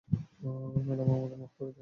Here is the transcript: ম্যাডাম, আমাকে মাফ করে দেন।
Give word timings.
ম্যাডাম, 0.87 1.07
আমাকে 1.11 1.35
মাফ 1.35 1.51
করে 1.57 1.65
দেন। 1.67 1.79